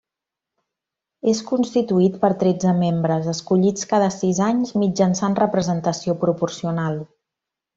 [1.33, 6.99] És constituït per tretze membres, escollits cada sis anys mitjançant representació proporcional.